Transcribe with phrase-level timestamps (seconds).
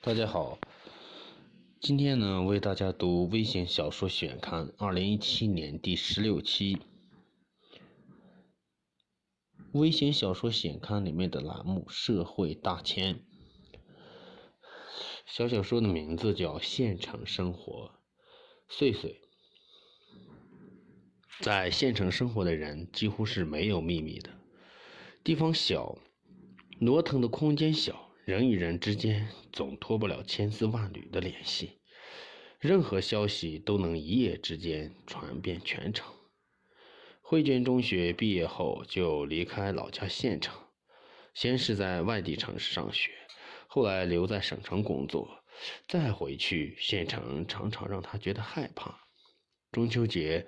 [0.00, 0.60] 大家好，
[1.80, 6.76] 今天呢为大家读《微型小说选刊》二零一七年第十六期，
[9.72, 13.16] 《微型小说选刊》里面的栏目《社会大千》。
[15.26, 17.90] 小小说的名字叫《县城生活》。
[18.72, 19.20] 岁岁，
[21.40, 24.30] 在县城生活的人几乎是没有秘密的，
[25.24, 25.98] 地方小，
[26.78, 28.07] 挪腾的空间小。
[28.28, 31.78] 人与人之间总脱不了千丝万缕的联系，
[32.60, 36.12] 任何消息都能一夜之间传遍全城。
[37.22, 40.54] 慧娟中学毕业后就离开老家县城，
[41.32, 43.12] 先是在外地城市上学，
[43.66, 45.42] 后来留在省城工作，
[45.86, 49.06] 再回去县城，常常让她觉得害怕。
[49.72, 50.46] 中秋节，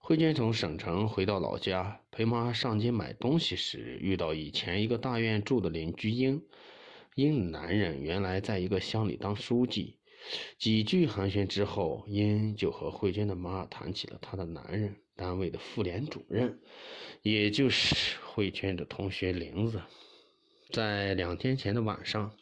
[0.00, 6.42] 慧娟从省城回到老家，陪妈上街买东西时，遇到以前一个大院住的邻居英。
[7.20, 9.98] 英男人原来在一个乡里当书记，
[10.56, 16.58] 几句寒暄之后，英就和慧娟的妈谈起了她的男人，单位的妇联主任，
[17.20, 19.82] 也就是慧娟的同学玲子。
[20.70, 22.34] 在两天前的晚上，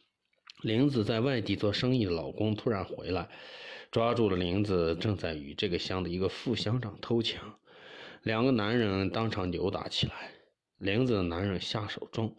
[0.62, 3.28] 玲子在外地做生意的老公突然回来，
[3.90, 7.40] 抓住了玲子正在与这个乡的一个副乡长偷情，
[8.22, 10.30] 两个男人当场扭打起来，
[10.78, 12.36] 玲子的男人下手重。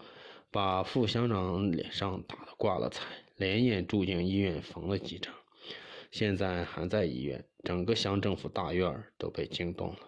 [0.52, 3.06] 把副乡长脸上打得挂了彩，
[3.38, 5.32] 连夜住进医院缝了几针，
[6.12, 7.46] 现在还在医院。
[7.64, 10.00] 整个乡政府大院都被惊动了。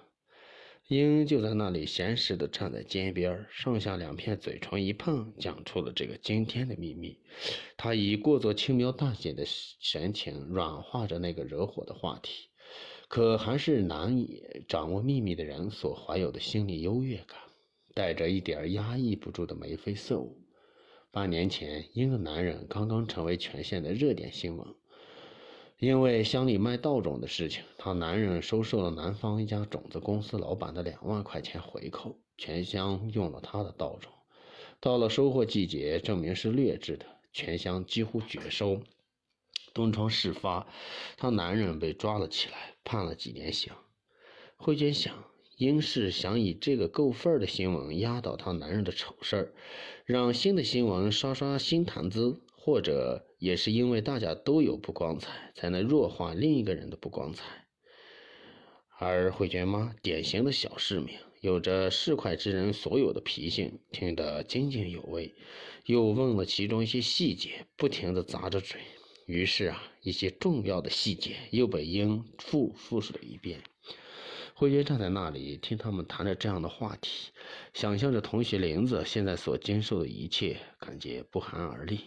[0.88, 7.20] 英就在那里闲适地站在街边，上下两片嘴唇一碰，讲出了这个惊天的秘密。
[7.78, 12.50] 他以过作轻描淡写的神情软化着那个惹火的话题，
[13.08, 17.38] 可还是难以掌握秘密的人所怀有的心理优越感。
[17.94, 20.38] 带着一点压抑不住的眉飞色舞。
[21.11, 24.66] 半年前，一个男人刚刚成为全县的热点新闻，
[25.78, 34.11] 因为乡里卖稻种的事情，他男人收受了南方一家种子公司老板的两万块钱回扣，全乡用了他的稻种。
[34.80, 38.82] 到了收获季节，证明是劣质的，全乡几乎绝收。
[39.73, 40.66] 东窗事发，
[41.17, 43.73] 他男人被抓了起来，判了几年刑。
[44.55, 45.30] 慧娟想。
[45.61, 49.54] 英是想以这个够份儿的新闻压倒他男人的丑事儿，
[50.05, 57.67] 让新的新闻刷刷新谈资，或者也是因为大家都有不光彩，才能弱化另一个人的不光彩。
[58.98, 65.32] 而慧娟妈典型的小市民，有着市侩之人所有的脾性，听得津津有味，
[65.86, 68.82] 又问了其中一些细节，不停地咂着嘴。
[69.28, 73.61] 于是啊，一些重要的细节又被英复复述了一遍。
[74.61, 77.32] 慧娟站在那里听他们谈着这样的话题，
[77.73, 82.02] 想象着同学玲子现在所经受的一切，感觉不寒而栗。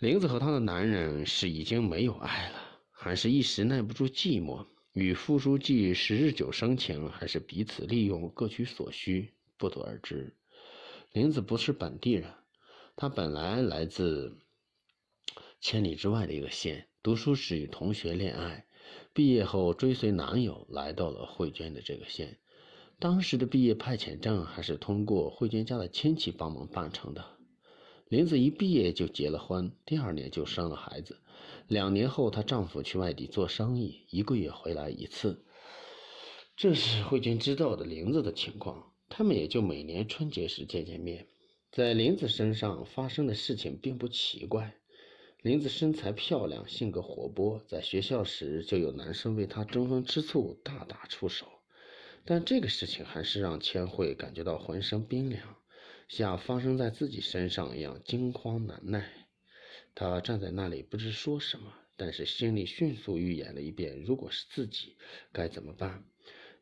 [0.00, 10.34] 玲子和她的男人是已经没有爱了，还是一时耐不住寂寞，与副书记是日久生情，还是彼此利用各取所需，不得而知。
[11.12, 12.28] 玲子不是本地人，
[12.96, 14.36] 她本来来自
[15.60, 18.65] 千里之外的一个县，读书时与同学恋爱。
[19.12, 22.38] 毕业后，追随男友来到了慧娟的这个县。
[22.98, 27.24] 当时的毕业派遣证还是通过慧娟家的亲戚帮忙办成的。
[28.08, 31.18] 林子一毕业就结了婚，第二年就生了孩子。
[31.66, 35.44] 两年后，她丈夫去外地做生意，一个月回来一次。
[36.56, 41.26] 这是慧娟知道的林子的情况，他们也就每年春节时见见面。
[41.72, 44.76] 在林子身上发生的事情并不奇怪。
[45.46, 51.46] 林子身材漂亮，性格活泼，在学校时就有男生为她争风吃醋，大打出手。
[52.24, 55.40] 但这个事情还是让千惠感觉到浑身冰凉，
[56.08, 59.08] 像发生在自己身上一样惊慌难耐。
[59.94, 64.96] 她站在那里不知说什么，但是心里迅速预演了一遍：如果是自己，
[65.32, 66.02] 该怎么办？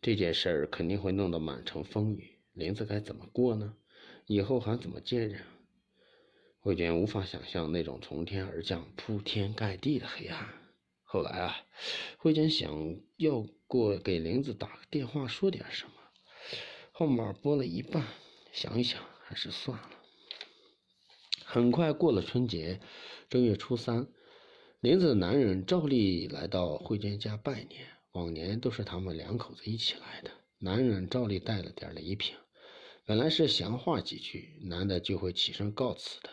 [0.03, 3.77] 这件事儿肯定会弄得满城风雨，林子该怎么过呢？
[4.27, 5.41] 以后还怎么见人？
[6.65, 10.49] 慧娟无法想象那种从天而降、铺天盖地的黑暗。
[11.03, 11.55] 后来啊，
[12.16, 15.93] 慧娟想要过给林子打个电话说点什么，
[16.91, 18.07] 号码拨了一半，
[18.51, 19.91] 想一想还是算了。
[21.45, 22.81] 很快过了春节，
[23.28, 24.09] 正月初三，
[24.81, 30.31] 林子的男人照例来到慧娟家拜年，往年都是他们两口子一起来的。
[30.60, 32.34] 男人照例带了点礼品，
[33.05, 36.31] 本来是闲话几句，男的就会起身告辞的。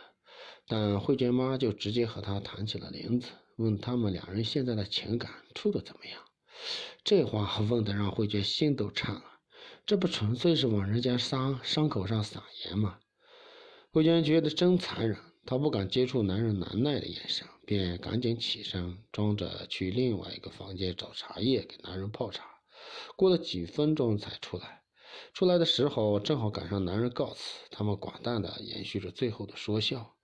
[0.74, 3.28] 但慧娟妈就直接和他谈起了林子，
[3.58, 6.22] 问他们两人现在的情感处的怎么样。
[7.04, 9.24] 这话 问的让慧娟心都颤了，
[9.86, 13.00] 这不纯粹是往人家伤伤口上撒盐吗？
[13.92, 22.46] 慧娟觉得真残忍，她不敢接触男人难耐的眼神，便赶紧起身，装着去另外一个房间找茶叶给男人泡茶。
[23.18, 24.84] 过了几分钟才出来。
[25.34, 30.16] 出来的时候正好赶上男人告辞，他们寡淡的延续着最后的说笑。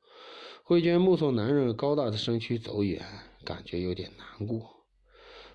[0.68, 3.02] 慧娟目送男人高大的身躯走远，
[3.46, 4.84] 感觉有点难过。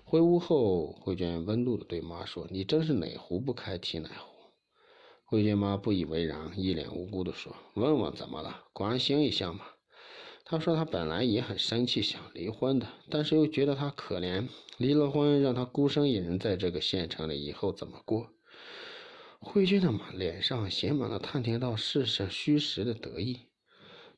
[0.03, 4.33] 回屋后，慧娟温怒地对妈说：“你真是哪壶不开提哪壶。”
[5.23, 8.63] 慧娟妈不以为然，一脸无辜地说：“问问怎么了？
[8.73, 9.59] 关心一下嘛。”
[10.45, 14.47] 她说：“她本来也很生气，想离婚的，但是又觉得他可怜，
[14.79, 18.31] 离了婚让他孤身一人在这个县城里，以后怎么过？”
[19.39, 23.41] 慧娟的妈脸上写满了探听到事实虚实的得意，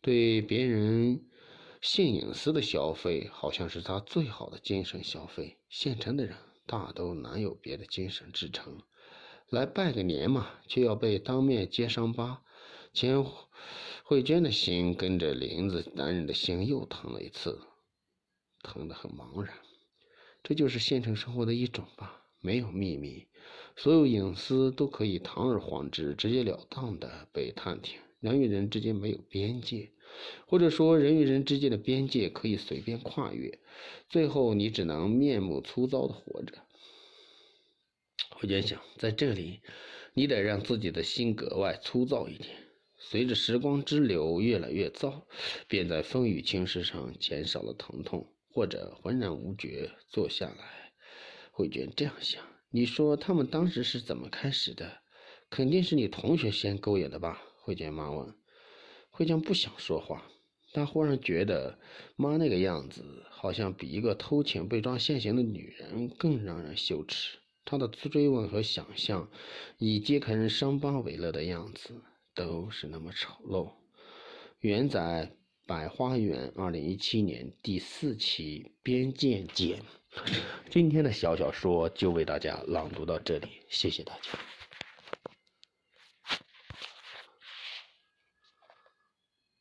[0.05, 1.25] 对别人
[1.81, 5.57] 性隐私的消费，好像是他最好的精神消费。
[5.67, 6.37] 县城的人
[6.67, 8.83] 大都难有别的精神支撑，
[9.49, 12.43] 来拜个年嘛，却要被当面揭伤疤。
[12.93, 13.25] 钱
[14.03, 17.59] 慧娟的心跟着林子男人的心又疼了一次，
[18.61, 19.55] 疼得很茫然。
[20.43, 22.21] 这就是县城生活的一种吧。
[22.41, 23.25] 没有秘密，
[23.75, 27.99] 所有隐私都可以堂而皇之、直截了当的被探听。
[28.19, 29.91] 人与人之间没有边界，
[30.47, 33.59] 或者说人与人之间的边界可以随便跨越，
[34.09, 36.53] 最后你只能面目粗糙的活着。
[38.41, 39.61] 我就想，在这里，
[40.13, 42.49] 你得让自己的心格外粗糙一点。
[42.97, 45.27] 随着时光之流越来越糟，
[45.67, 50.91] 便在风雨侵蚀上减少了疼痛，或者浑然无觉坐下来。
[51.51, 55.01] 慧娟这样想：“你说他们当时是怎么开始的？
[55.49, 58.33] 肯定是你同学先勾引的吧？”慧娟妈问。
[59.15, 60.25] 慧娟不想说话，
[60.73, 61.79] 她忽然觉得
[62.17, 67.37] 妈那个样子，好像比一个偷情被抓现行的女人更让人羞耻。
[67.63, 69.29] 她的追问和想象，
[69.77, 72.01] 以揭开人伤疤为乐的样子，
[72.33, 73.71] 都是那么丑陋。
[74.59, 75.31] 原载
[75.65, 79.79] 《百花园》二零一七年第四期边界简。
[80.69, 84.64] 今天的小小说就为大家朗读到这里，谢谢大家。